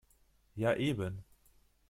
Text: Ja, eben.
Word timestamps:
Ja, 0.55 0.73
eben. 0.77 1.23